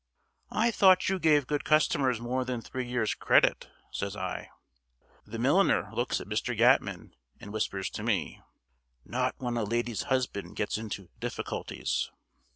"I 0.55 0.71
thought 0.71 1.09
you 1.09 1.19
gave 1.19 1.45
good 1.45 1.63
customers 1.63 2.19
more 2.19 2.43
than 2.43 2.59
three 2.59 2.87
years' 2.87 3.13
credit?" 3.13 3.69
says 3.91 4.15
I. 4.15 4.49
The 5.27 5.37
milliner 5.37 5.91
looks 5.93 6.19
at 6.19 6.25
Mr. 6.25 6.57
Yatman, 6.57 7.13
and 7.39 7.53
whispers 7.53 7.87
to 7.91 8.01
me, 8.03 8.41
"Not 9.05 9.35
when 9.37 9.57
a 9.57 9.63
lady's 9.63 10.05
husband 10.09 10.55
gets 10.55 10.79
into 10.79 11.09
difficulties." 11.19 12.09